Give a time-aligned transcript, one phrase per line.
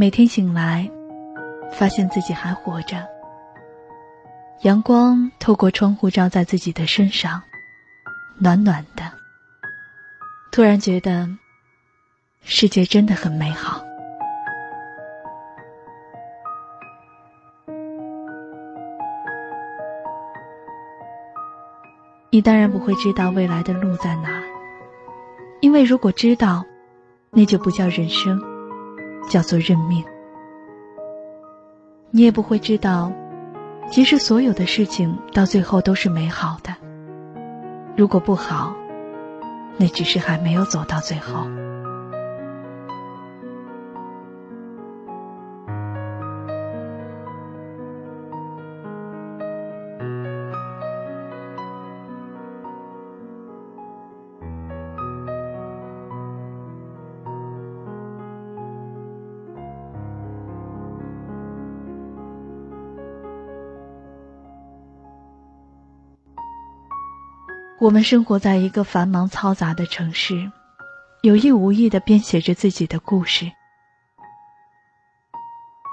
[0.00, 0.88] 每天醒来，
[1.72, 3.04] 发现自己还活着。
[4.62, 7.42] 阳光透过窗户照在自己的身上，
[8.38, 9.02] 暖暖的。
[10.52, 11.28] 突然觉得，
[12.42, 13.84] 世界真的很美好。
[22.30, 24.40] 你当然不会知道未来的路在哪，
[25.60, 26.64] 因为如果知道，
[27.30, 28.40] 那就不叫人生，
[29.28, 30.04] 叫做认命。
[32.10, 33.12] 你也不会知道，
[33.90, 36.74] 其实所有的事情到最后都是美好的。
[37.96, 38.74] 如果不好，
[39.76, 41.46] 那只是还没有走到最后。
[67.80, 70.50] 我们生活在一个繁忙嘈杂的城市，
[71.22, 73.52] 有意无意的编写着自己的故事。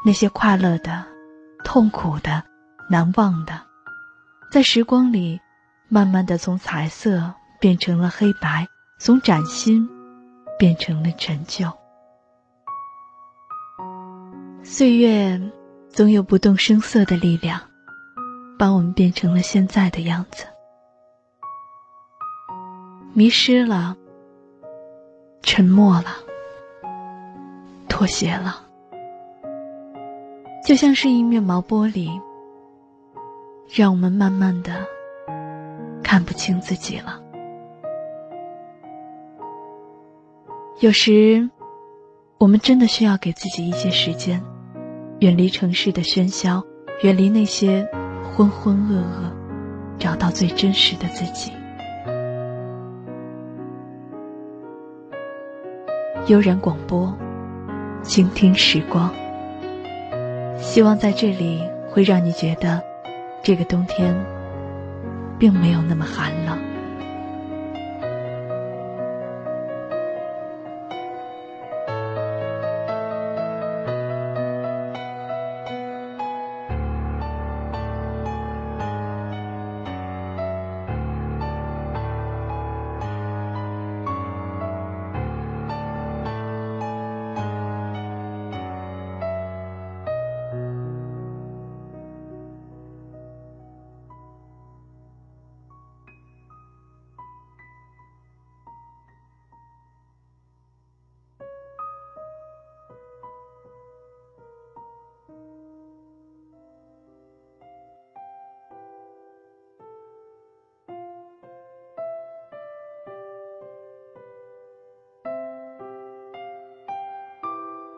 [0.04, 1.06] 那些快乐的、
[1.64, 2.44] 痛苦的、
[2.90, 3.62] 难忘的，
[4.52, 5.40] 在时光里，
[5.88, 8.68] 慢慢的从彩色变成了黑白，
[9.00, 9.88] 从崭新
[10.58, 11.72] 变成了陈旧。
[14.64, 15.40] 岁月
[15.90, 17.62] 总有不动声色的力量，
[18.58, 20.48] 把我们变成了现在的样子。
[23.18, 23.96] 迷失了，
[25.42, 26.08] 沉默了，
[27.88, 28.62] 妥协了，
[30.66, 32.10] 就像是一面毛玻璃，
[33.74, 34.86] 让我们慢慢的
[36.04, 37.22] 看不清自己了。
[40.82, 41.50] 有时，
[42.38, 44.44] 我们真的需要给自己一些时间，
[45.22, 46.62] 远离城市的喧嚣，
[47.02, 47.88] 远离那些
[48.36, 49.32] 浑浑噩噩，
[49.98, 51.54] 找到最真实的自己。
[56.28, 57.16] 悠然广播，
[58.02, 59.14] 倾听时光。
[60.58, 62.82] 希望在这里会让你觉得，
[63.44, 64.16] 这个冬天
[65.38, 66.58] 并没有那么寒冷。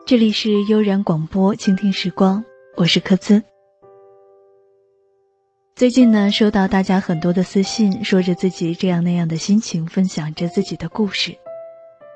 [0.08, 2.42] 这里是悠然广播，倾听时光，
[2.76, 3.42] 我是柯兹。
[5.76, 11.36] 最近呢，收到大家很多的私信，说着自己这样那样的心情，分享着自己的故事，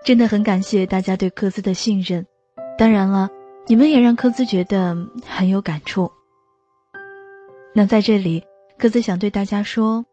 [0.07, 2.25] 真的很感谢大家对柯兹的信任。
[2.79, 3.29] 当然了，
[3.67, 6.11] 你们也让柯兹觉得很有感触。
[7.75, 8.43] 那在这里，
[8.79, 10.07] 柯兹想对大家说，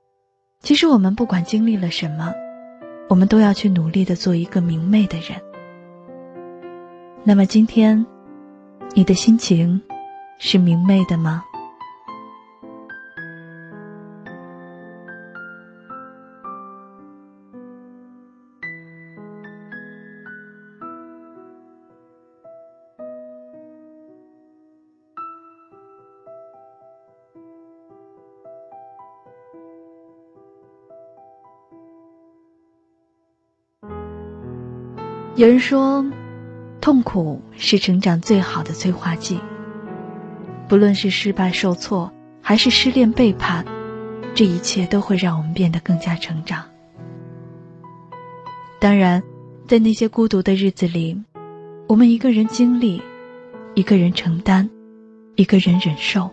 [0.62, 2.34] 其实我们不管经历了什么，
[3.08, 5.42] 我们都要去努力的做一个明媚的人。
[7.26, 8.04] 那么今天，
[8.96, 9.80] 你的心情
[10.40, 11.44] 是明媚的吗？
[35.36, 36.04] 有人说。
[36.82, 39.40] 痛苦是成长最好的催化剂。
[40.68, 42.12] 不论是失败受挫，
[42.42, 43.66] 还是失恋背叛，
[44.36, 46.64] 这一切都会让我们变得更加成长。
[48.80, 49.22] 当然，
[49.68, 51.22] 在那些孤独的日子里，
[51.88, 53.02] 我们一个人经历，
[53.74, 54.70] 一个人承担，
[55.36, 56.30] 一个人忍受，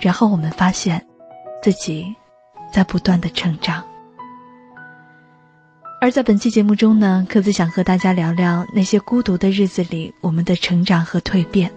[0.00, 1.04] 然后我们发现，
[1.60, 2.14] 自己
[2.72, 3.84] 在不断的成长。
[6.00, 11.68] 而在本期节目中呢，科子想和大家聊聊那些孤独的日子里我们的成长和蜕变。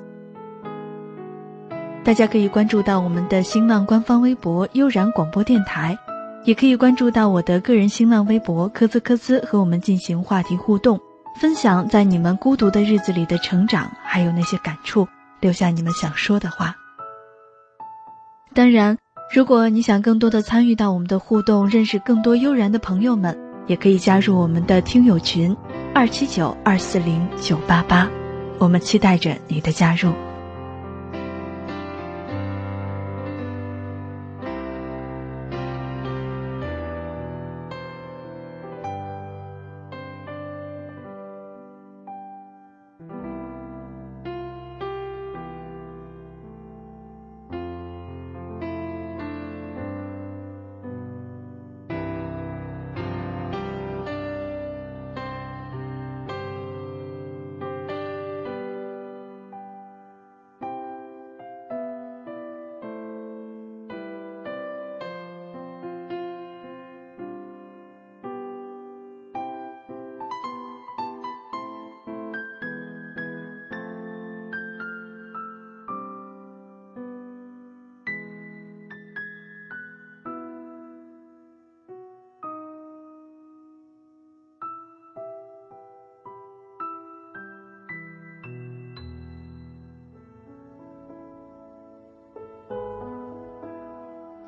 [2.03, 5.97] 大家可以关注到我们的新浪官方微博“悠然广播电台”，
[6.45, 10.99] 也可以关注到我的个人新浪微博“科兹科兹”和我们进行话题互动，
[11.39, 15.07] 分享在你们孤独的日子里的成长，还有那些感触，
[15.39, 16.75] 留下你们想说的话。
[18.53, 18.95] 当然，
[19.33, 23.35] 如果你想更多的参与到我们的互动，认识更多悠然的朋友们，
[23.67, 25.55] 也可以加入我们的听友群
[25.93, 28.09] 二七九二四零九八八，
[28.57, 30.11] 我们期待着你的加入。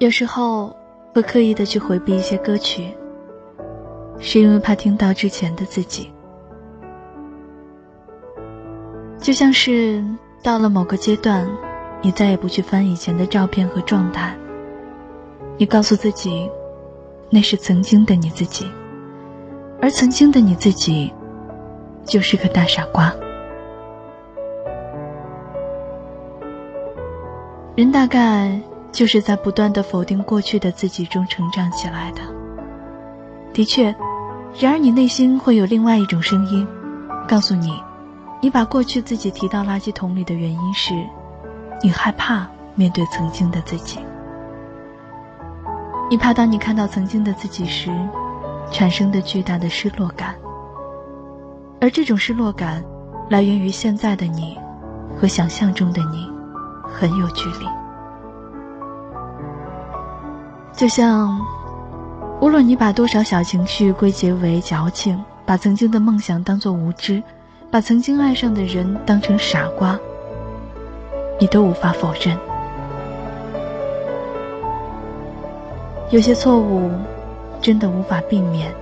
[0.04, 0.76] 有时候
[1.14, 2.94] 会刻意的去回避一些歌曲，
[4.20, 6.12] 是因为怕听到之前的自己。
[9.18, 10.04] 就像是
[10.42, 11.48] 到了某个阶段，
[12.02, 14.36] 你再也不去翻以前的照片和状态，
[15.58, 16.50] 你告诉自己，
[17.30, 18.70] 那是曾经的你自己，
[19.82, 21.14] 而曾经的你自己，
[22.04, 23.10] 就是个大傻瓜。
[27.78, 28.60] 人大概。
[28.94, 32.22] 就是在不断的否定过去的自己中成长起来的。
[33.52, 33.94] 的确，
[34.60, 36.66] 然而你内心会有另外一种声音，
[37.28, 37.74] 告诉你，
[38.40, 40.94] 你把过去自己提到垃圾桶里的原因是，
[41.82, 44.00] 你害怕面对曾经的自己。
[46.10, 47.92] 你怕当你看到曾经的自己时，
[48.72, 50.36] 产生的巨大的失落感。
[51.82, 52.84] 而这种失落感，
[53.30, 54.58] 来源于现在的你，
[55.20, 56.32] 和想象中的你，
[56.84, 57.66] 很有距离。
[60.76, 61.40] 就像，
[62.42, 67.22] 无论你把多少小情绪归结为矫情，把曾经的梦想当作无知，
[67.70, 69.98] 把曾经爱上的人当成傻瓜，
[71.40, 72.36] 你都无法否认。
[76.10, 76.90] 有些错误
[77.62, 78.74] 真的无法避免，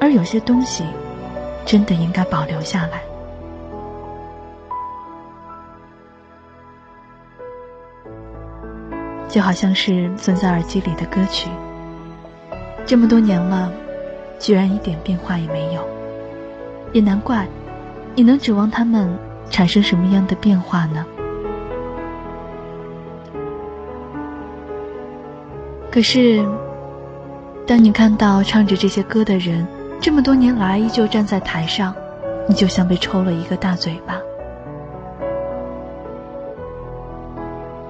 [0.00, 0.82] 而有些东西
[1.66, 3.02] 真的应该保留下来。
[9.36, 11.50] 就好像是存在耳机里的歌曲，
[12.86, 13.70] 这么多年了，
[14.38, 15.86] 居然一点变化也没有，
[16.90, 17.46] 也难怪，
[18.14, 19.14] 你能指望他们
[19.50, 21.04] 产生什么样的变化呢？
[25.90, 26.42] 可是，
[27.66, 29.66] 当你看到唱着这些歌的人，
[30.00, 31.94] 这么多年来依旧站在台上，
[32.48, 34.18] 你就像被抽了一个大嘴巴。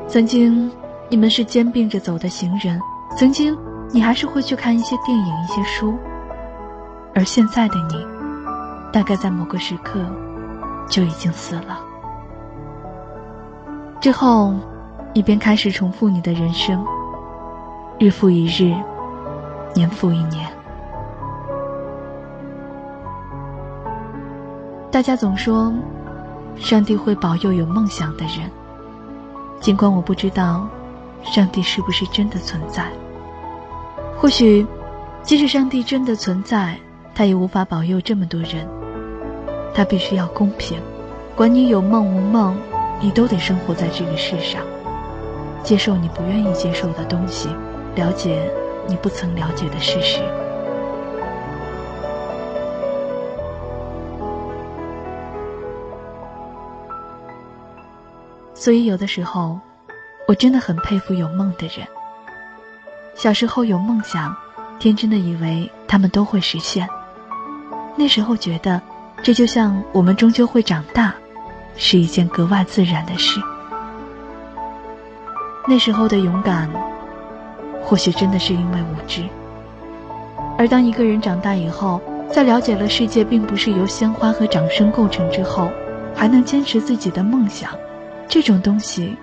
[0.09, 0.69] 曾经。
[1.09, 2.81] 你们是肩并着走的行人，
[3.17, 3.57] 曾经
[3.93, 5.95] 你还是会去看一些电影、一些书，
[7.15, 8.05] 而现在的你，
[8.93, 10.01] 大概在某个时刻
[10.89, 11.79] 就已经死了。
[14.01, 14.55] 之后，
[15.15, 16.85] 你便开始重复你的人生，
[18.01, 18.75] 日复一日，
[19.75, 20.51] 年复一年。
[24.91, 25.73] 大家总说，
[26.57, 28.51] 上帝会保佑有梦想的人，
[29.61, 30.69] 尽管我不知道。
[31.27, 32.91] 上帝是不是真的存在？
[34.19, 34.67] 或许，
[35.23, 36.79] 即使上帝真的存在，
[37.15, 38.67] 他也无法保佑这么多人。
[39.75, 40.81] 他必须要公平，
[41.35, 42.57] 管你有梦无梦，
[43.01, 44.63] 你都得生活在这个世上，
[45.63, 47.51] 接受你不愿意接受的东西，
[47.95, 48.51] 了解
[48.89, 50.23] 你不曾了解的事实。
[58.55, 59.61] 所以，有的时候。
[60.27, 61.87] 我真的很佩服有梦的人。
[63.15, 64.37] 小时候有梦想，
[64.79, 66.89] 天真的以为他们都会实现。
[67.95, 68.83] 那时候觉得，
[69.23, 71.15] 这就像我们终究会长大，
[71.77, 73.41] 是一件格外自然的事。
[75.69, 76.69] 那时候的勇敢，
[77.83, 79.25] 或许真的是因为无知。
[80.59, 85.71] 而当一个人长大以后，在了解了世界并不是由鲜花和掌声构成之后，
[86.15, 87.71] 还能坚持自己的梦想，
[88.29, 89.17] 这种东西。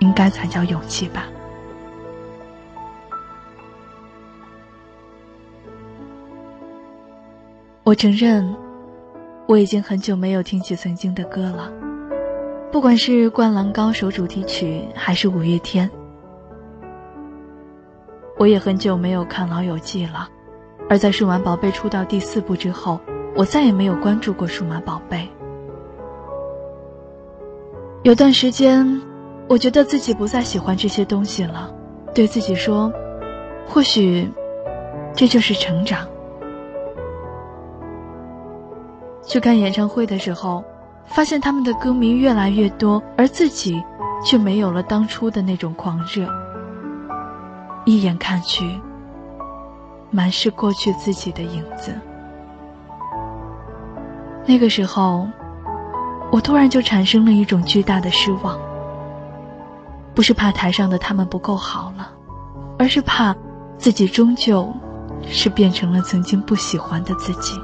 [0.00, 1.26] 应该才叫勇气吧。
[7.82, 8.52] 我承认，
[9.46, 11.70] 我已经很久没有听起曾经的歌了，
[12.72, 15.88] 不管是《灌篮高手》主题曲，还是五月天。
[18.38, 20.28] 我也很久没有看《老友记》了，
[20.90, 23.00] 而在《数码宝贝》出到第四部之后，
[23.36, 25.18] 我再也没有关注过《数码宝贝》。
[28.02, 29.00] 有段时间，
[29.48, 31.72] 我觉得自己不再喜欢这些东西了，
[32.12, 32.92] 对自己说，
[33.68, 34.28] 或许
[35.14, 36.06] 这就是成长。
[39.24, 40.64] 去看演唱会的时候，
[41.06, 43.82] 发现他们的歌迷越来越多，而自己
[44.24, 46.28] 却没有了当初的那种狂热。
[47.84, 48.80] 一眼看去，
[50.10, 51.94] 满是过去自己的影子。
[54.44, 55.28] 那个时候，
[56.32, 58.58] 我突然就产生了一种巨大的失望。
[60.16, 62.10] 不是怕台上的他们不够好了，
[62.78, 63.36] 而是怕
[63.76, 64.74] 自己终究
[65.28, 67.60] 是变成了曾经不喜欢的自己。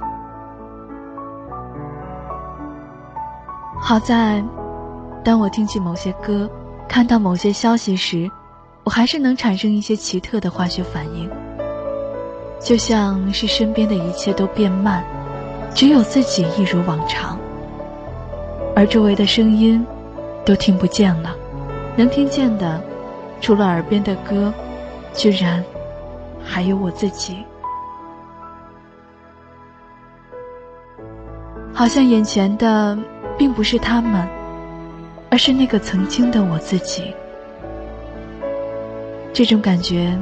[3.81, 4.45] 好在，
[5.25, 6.49] 当我听起某些歌，
[6.87, 8.31] 看到某些消息时，
[8.85, 11.31] 我还是能产生一些奇特的化学反应，
[12.61, 15.03] 就像是身边的一切都变慢，
[15.75, 17.39] 只有自己一如往常，
[18.77, 19.85] 而周围的声音
[20.45, 21.35] 都听不见了，
[21.97, 22.83] 能听见的，
[23.41, 24.53] 除了耳边的歌，
[25.13, 25.65] 居然
[26.45, 27.45] 还有我自己，
[31.73, 32.99] 好像眼前的。
[33.39, 34.29] 并不是他们，
[35.31, 37.15] 而是那个曾经的我自己。
[39.33, 40.17] 这种感觉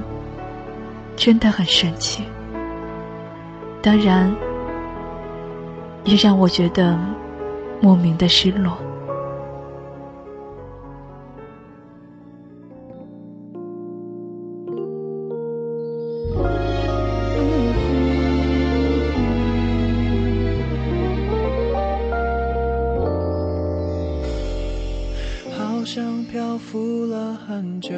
[1.17, 2.25] 真的很神奇，
[3.83, 4.33] 当然，
[6.05, 6.97] 也让我觉得
[7.81, 8.79] 莫名的失落。
[26.31, 27.91] 漂浮了很久，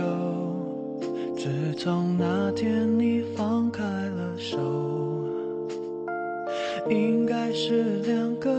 [1.37, 4.59] 自从那天你放开了手，
[6.89, 8.51] 应该是两个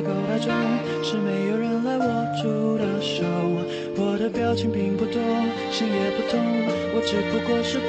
[0.00, 0.50] 在口袋中，
[1.02, 2.04] 是没有人来握
[2.42, 3.22] 住的手。
[3.96, 5.20] 我的表情并不多，
[5.70, 6.40] 心也不痛，
[6.94, 7.84] 我只不过是不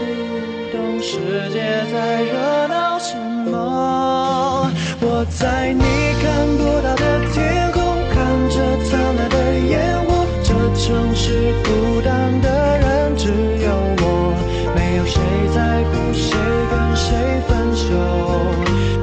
[0.76, 1.16] 懂世
[1.52, 3.16] 界在热闹什
[3.50, 4.70] 么。
[5.00, 5.84] 我在你
[6.22, 13.30] 看不到的天空，看着灿烂的烟火，这城市孤单的人只
[13.64, 13.72] 有
[14.04, 14.36] 我，
[14.76, 15.22] 没有谁
[15.56, 16.36] 在乎谁
[16.72, 17.88] 跟谁分手。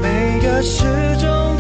[0.03, 0.85] 每个时
[1.19, 1.57] 钟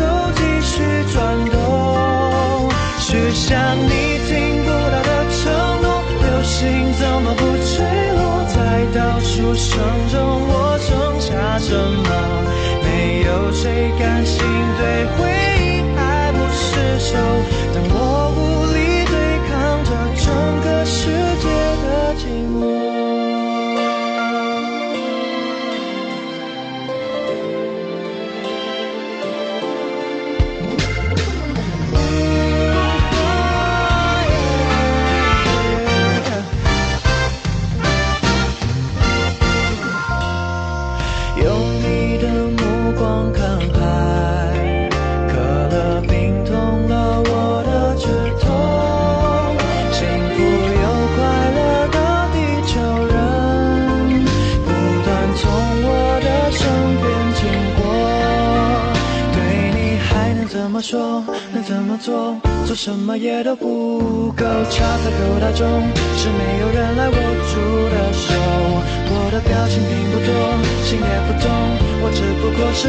[3.49, 5.40] 像你听不到的承
[5.81, 6.05] 诺。
[6.21, 7.81] 流星怎么不坠
[8.12, 8.45] 落？
[8.45, 9.81] 在倒数声
[10.12, 12.09] 中，我剩下什么？
[12.85, 14.37] 没有谁甘心
[14.76, 15.33] 对回
[15.64, 17.17] 忆爱不释手，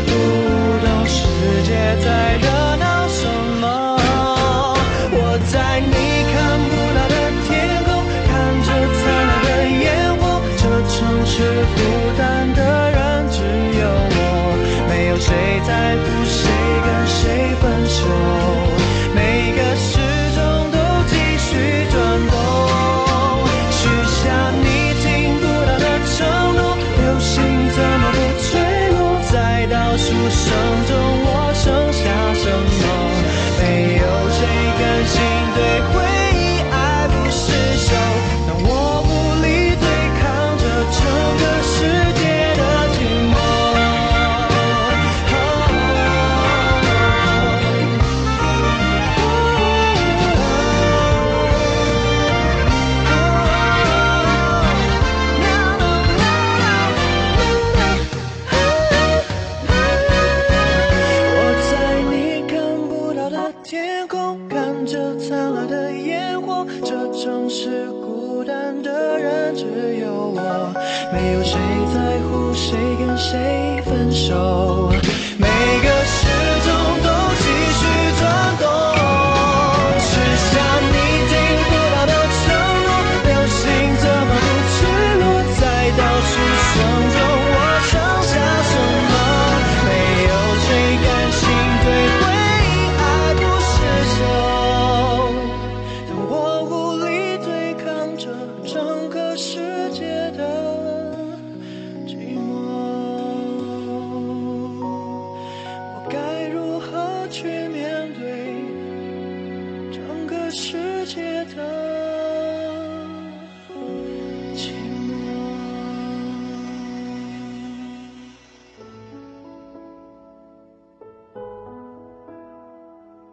[0.02, 0.49] 不
[71.58, 71.89] 没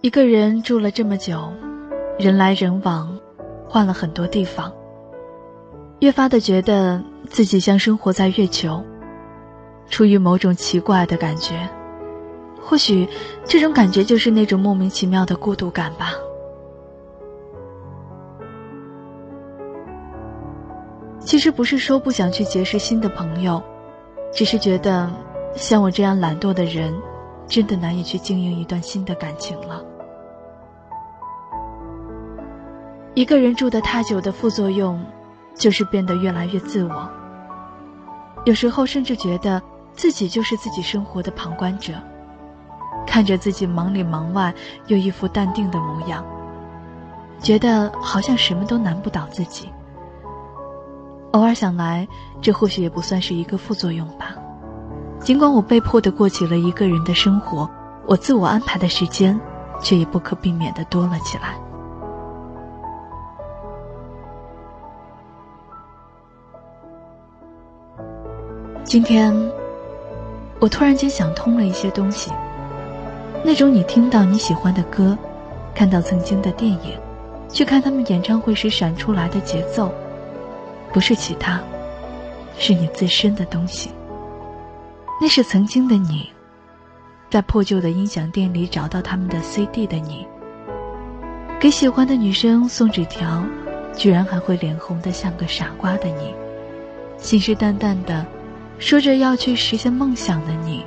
[0.07, 1.53] 一个人住了这么久，
[2.17, 3.19] 人来人往，
[3.69, 4.73] 换了很多地方，
[5.99, 8.85] 越发的觉得自己像生活在月球，
[9.89, 11.69] 出于某种奇怪的感觉，
[12.63, 13.09] 或许
[13.45, 16.13] 这种感觉就是那种莫名其妙的孤独感吧。
[21.19, 23.61] 其实不是说不想去结识新的朋友，
[24.33, 25.11] 只是觉得
[25.57, 26.95] 像我这样懒惰的人，
[27.49, 29.85] 真的难以去经营一段新的感情了。
[33.17, 35.03] 一个人住得太久的副作用，
[35.55, 37.09] 就是变得越来越自我。
[38.45, 39.63] 有时候甚至觉得
[39.95, 41.95] 自己就是自己生活的旁观者，
[43.07, 44.53] 看着自己忙里忙外
[44.89, 46.23] 又一副淡定的模样，
[47.41, 49.71] 觉得好像什么都难不倒自己。
[51.31, 52.07] 偶尔想来，
[52.43, 54.37] 这或许也不算是一个副作用吧。
[55.21, 57.67] 尽管我被迫的过起了一个人的生活，
[58.05, 59.41] 我自我安排的时间，
[59.81, 61.57] 却也不可避免的多了起来。
[68.87, 69.35] 今天，
[70.61, 72.31] 我突然间想通了一些东西。
[73.43, 75.19] 那种你听到你喜欢的歌，
[75.75, 76.97] 看到曾经的电影，
[77.49, 79.93] 去看他们演唱会时闪出来的节奏，
[80.93, 81.61] 不是其他，
[82.59, 83.91] 是你自身的东西。
[85.21, 86.31] 那是曾经的你，
[87.29, 90.25] 在破旧的音响店里找到他们的 CD 的你，
[91.59, 93.43] 给喜欢的女生送纸条，
[93.97, 96.33] 居然还会脸红的像个傻瓜的你，
[97.19, 98.25] 信誓旦旦的。
[98.79, 100.85] 说着要去实现梦想的你，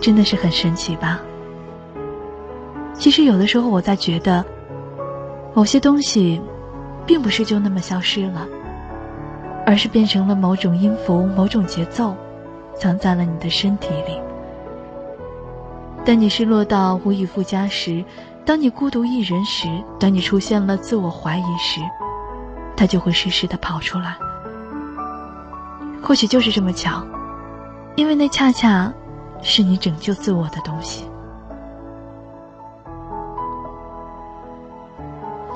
[0.00, 1.20] 真的是很神奇吧？
[2.94, 4.44] 其实有的时候我在觉得，
[5.54, 6.40] 某些东西，
[7.06, 8.46] 并不是就那么消失了，
[9.66, 12.14] 而是变成了某种音符、某种节奏，
[12.74, 14.20] 藏在了你的身体里。
[16.04, 18.04] 当你失落到无以复加时，
[18.44, 21.80] 当你孤独一人时，当你出现了自我怀疑时，
[22.76, 24.16] 它就会适时的跑出来。
[26.02, 27.04] 或许就是这么巧，
[27.94, 28.92] 因为那恰恰
[29.42, 31.04] 是你拯救自我的东西。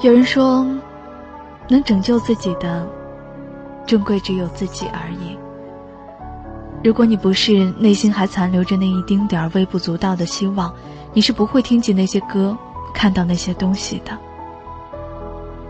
[0.02, 0.66] 有人说，
[1.68, 2.86] 能拯救自己的，
[3.86, 5.38] 终归只有自己而已。
[6.84, 10.70] 如果你不是内心还残留着那一丁点儿微不足道的希望，
[11.14, 12.54] 你是不会听见那些歌，
[12.92, 14.16] 看到那些东西的。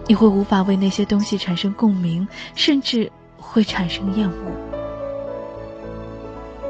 [0.08, 4.34] 你会无法为那些东西产生共鸣，甚至会产生厌恶。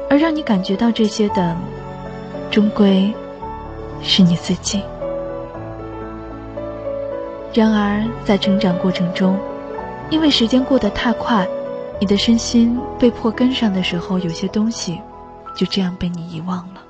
[0.09, 1.55] 而让你感觉到这些的，
[2.51, 3.13] 终归
[4.01, 4.81] 是你自己。
[7.53, 9.39] 然而，在成长过程中，
[10.09, 11.47] 因为时间过得太快，
[11.99, 15.01] 你的身心被迫跟上的时候，有些东西
[15.55, 16.81] 就这样被你遗忘了。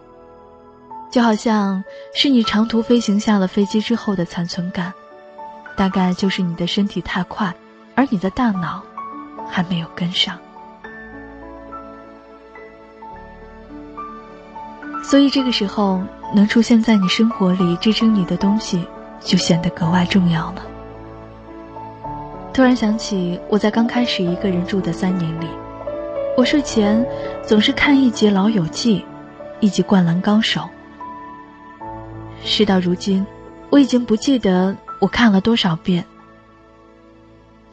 [1.12, 4.91] 就好像是你长途飞行下了飞机之后的残存感，
[5.78, 7.54] 大概就是你的身体太快，
[7.93, 8.82] 而你的大脑
[9.47, 10.38] 还没有跟上。
[15.08, 16.02] 所以这个时候，
[16.34, 18.84] 能出现在你生活里支撑你的东西，
[19.20, 20.65] 就显得格外重要了。
[22.52, 25.48] 突然想起我在刚开始一个人住的三年里，
[26.36, 27.06] 我睡前
[27.46, 29.00] 总是看一集《老友记》，
[29.60, 30.62] 一集《灌篮高手》。
[32.44, 33.24] 事到如今，
[33.70, 36.04] 我已经不记得我看了多少遍。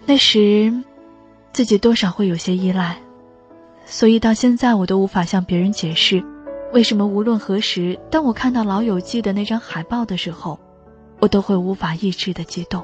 [0.05, 0.71] 那时，
[1.55, 2.99] 自己多少会有些依赖，
[3.87, 6.23] 所以到现在我都无法向别人解释。
[6.72, 10.58] 为什么无论何时，当我看到《老友记》的那张海报的时候，
[11.20, 12.82] 我都会无法抑制的激动？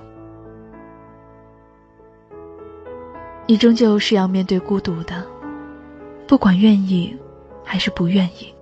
[3.46, 5.26] 你终究是要面对孤独的，
[6.26, 7.16] 不管愿意
[7.64, 8.54] 还是不愿意。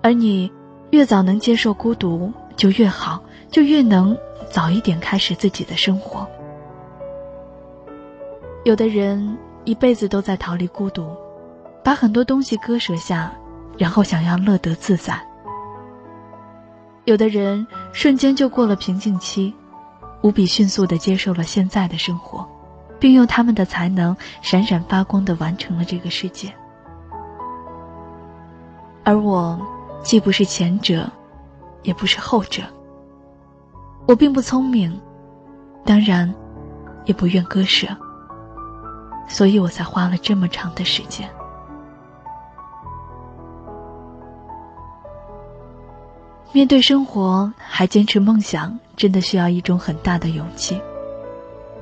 [0.00, 0.52] 而你
[0.90, 4.16] 越早能接受孤独，就越好，就越能
[4.48, 6.24] 早一点开始自己的生活。
[8.62, 11.16] 有的人一辈子都在逃离孤独，
[11.82, 13.32] 把很多东西割舍下，
[13.78, 15.20] 然后想要乐得自在。
[17.04, 19.52] 有的人瞬间就过了瓶颈期，
[20.22, 22.48] 无比迅速的接受了现在的生活，
[23.00, 26.52] 并用他们的才能闪闪发光的完成了这个世界。
[29.04, 29.60] 而我，
[30.04, 31.10] 既不是前者，
[31.82, 32.62] 也不是后者。
[34.06, 35.00] 我并不聪明，
[35.84, 36.32] 当然，
[37.04, 37.88] 也不愿割舍，
[39.26, 41.28] 所以我才花了这么长的时间。
[46.54, 50.78] 面对生活还坚持梦想，真的需要一种很大的勇气。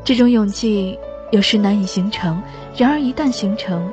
[0.04, 0.96] 这种勇气
[1.32, 2.40] 有时难以形成，
[2.76, 3.92] 然而一旦形成，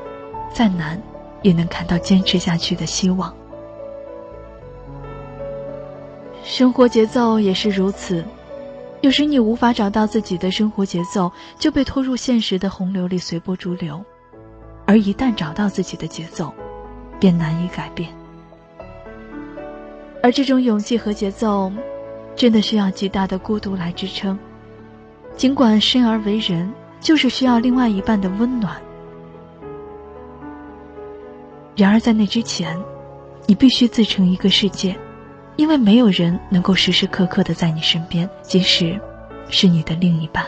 [0.54, 1.02] 再难
[1.42, 3.34] 也能看到坚持下去的希望。
[6.44, 8.24] 生活节奏也是如此，
[9.02, 13.98] 有时你无法找到自己的生活节奏，就被拖入现实的洪流里随波逐流；
[14.86, 16.54] 而一旦找到自己的节奏，
[17.20, 18.17] 便难以改变。
[20.28, 21.72] 而这种勇气和节奏，
[22.36, 24.38] 真的需要极大的孤独来支撑。
[25.38, 28.76] 尽管生而为人，就是需要另外一半的温暖。
[31.78, 32.78] 然而在那之前，
[33.46, 34.98] 你必须自成一个世界，
[35.56, 39.00] 因为没有人能够时时刻刻的在你身边，即使
[39.48, 40.46] 是你的另一半。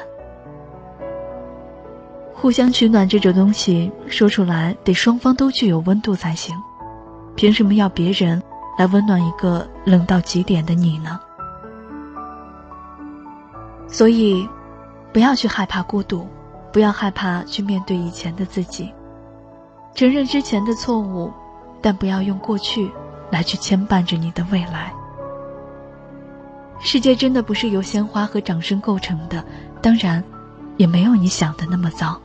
[2.33, 6.53] 互相取暖这种东西，说出来得双方都具有温度才行。
[7.37, 8.43] 凭什么要别人？
[8.79, 11.19] 来温暖一个冷到极点的你呢？
[13.89, 14.47] 所以，
[15.11, 16.25] 不要去害怕孤独，
[16.71, 18.89] 不要害怕去面对以前的自己，
[19.95, 21.29] 承认之前的错误，
[21.81, 22.89] 但不要用过去
[23.29, 24.93] 来去牵绊着你的未来。
[26.79, 29.43] 世界真的不是由鲜花和掌声构成的，
[29.81, 30.23] 当然，
[30.77, 32.17] 也没有你想的那么糟。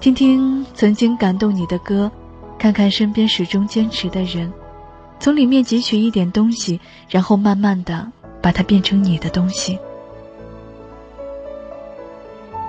[0.00, 2.10] 听听曾经感动你的歌，
[2.58, 4.52] 看看身边始终坚持的人。
[5.20, 6.80] 从里面汲取一点东西，
[7.10, 9.78] 然后慢慢的把它变成你的东西。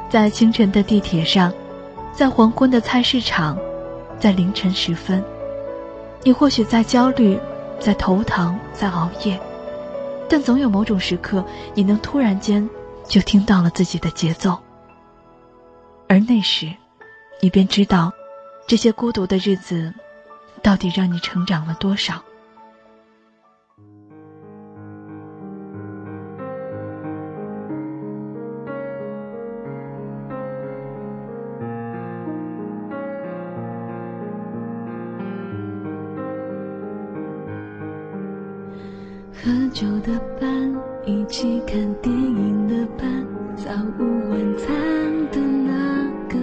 [0.10, 1.54] 在清晨的地铁上，
[2.12, 3.58] 在黄昏的菜市场，
[4.20, 5.24] 在凌晨时分，
[6.24, 7.40] 你或许在焦虑，
[7.80, 9.40] 在头疼，在熬夜，
[10.28, 11.42] 但总有某种时刻，
[11.74, 12.70] 你能突然间
[13.08, 14.60] 就听到了自己的节奏。
[16.10, 16.70] 而那时，
[17.40, 18.12] 你便知道，
[18.68, 19.94] 这些孤独的日子，
[20.62, 22.22] 到底让你成长了多少。
[39.74, 44.68] 酒的伴，一起看电影的伴，早午晚餐
[45.32, 46.38] 的那个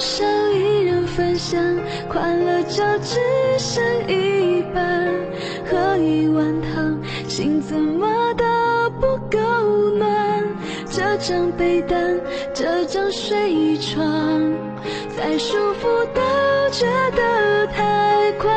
[0.00, 1.60] 少一人分享，
[2.08, 3.18] 快乐就只
[3.58, 5.12] 剩一半。
[5.64, 8.44] 喝一碗汤，心怎么都
[9.00, 9.38] 不够
[9.96, 10.44] 暖。
[10.90, 12.20] 这张被单，
[12.52, 14.04] 这张睡床，
[15.16, 16.20] 再舒服都
[16.70, 18.54] 觉得太宽。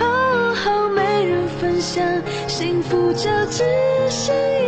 [0.00, 0.54] 哦，
[0.94, 2.04] 没人分享
[2.46, 3.64] 幸福就只
[4.08, 4.63] 剩一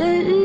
[0.00, 0.39] 节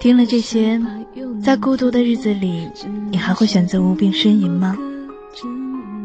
[0.00, 0.80] 听了这些，
[1.42, 2.66] 在孤独的日子里，
[3.10, 4.74] 你还会选择无病呻吟吗？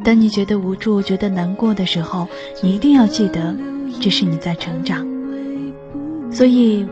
[0.04, 2.28] 当你觉得无助、觉得难过的时候，
[2.62, 3.56] 你一定要记得，
[4.02, 5.08] 这是你在成长。
[6.30, 6.86] 所以，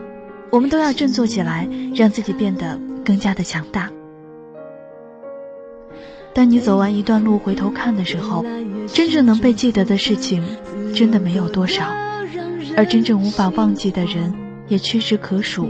[0.48, 3.90] 我们都要振作起来，让自己变得更加的强大。
[6.32, 8.42] 当你走完一段路回头看的时候，
[8.86, 10.42] 真正能被记得的事情
[10.94, 11.84] 真的没有多少，
[12.78, 14.32] 而真正无法忘记的人
[14.68, 15.68] 也屈指可数。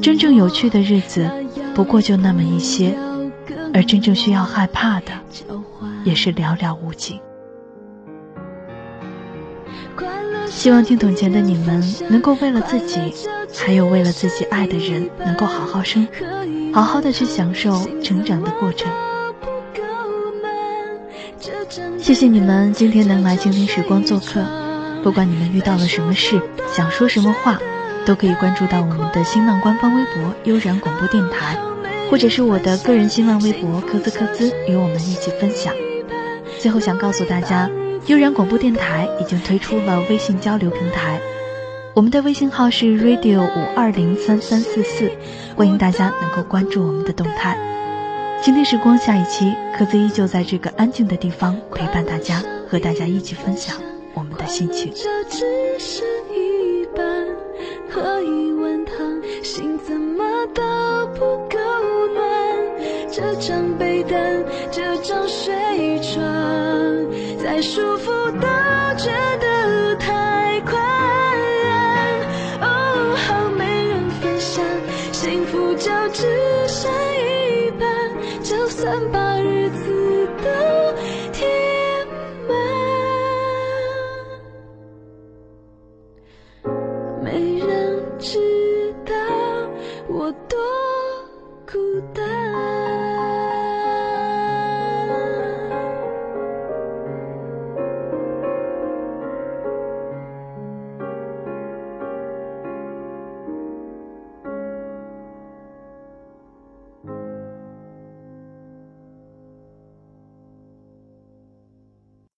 [0.00, 1.28] 真正有趣的日子
[1.74, 2.96] 不过就那么一些，
[3.74, 5.12] 而真正需要害怕的
[6.04, 7.20] 也是寥寥无几。
[10.46, 13.12] 希望听懂前的你们能够为了自己，
[13.54, 16.06] 还有为了自己爱的人，能够好好生，
[16.72, 18.90] 好好的去享受成长的过程。
[21.98, 24.42] 谢谢你们今天能来倾听时光做客，
[25.02, 26.40] 不管你们遇到了什么事，
[26.72, 27.58] 想说什么话，
[28.06, 31.58] 都可以关注到我们的新浪官方微博悠然广播电台，
[32.10, 35.74] 或者是我的个人新浪微博科兹科兹，与我们一起分享。
[36.58, 37.68] 最后想告诉大家。
[38.06, 41.20] 悠然广播电台已经推出了微信交流平台，
[41.92, 45.10] 我们的微信号是 radio 五二零三三四四，
[45.56, 47.58] 欢迎大家能够关注我们的动态。
[48.40, 53.76] 今天时光下一期，科兹依旧在这个安静的地方陪伴大家，和大家一起分享
[54.14, 54.92] 我们的心情。
[57.96, 60.62] 喝一碗汤，心怎么都
[61.14, 61.58] 不够
[62.12, 62.22] 暖。
[63.10, 66.22] 这张被单，这张睡床。
[67.42, 68.12] 再舒服